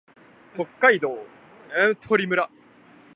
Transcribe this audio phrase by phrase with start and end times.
[0.55, 1.15] 北海道
[1.69, 2.49] 蘂取村